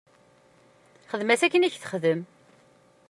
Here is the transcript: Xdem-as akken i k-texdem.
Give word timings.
Xdem-as 1.11 1.41
akken 1.45 1.65
i 1.67 1.69
k-texdem. 1.73 2.21